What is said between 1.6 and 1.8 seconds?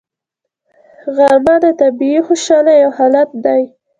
د